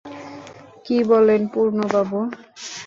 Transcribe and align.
কী 0.85 0.97
বলেন 1.11 1.41
পূর্ণবাবু? 1.53 2.19